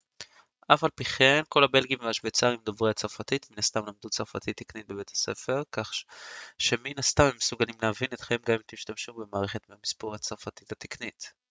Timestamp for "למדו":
3.85-4.09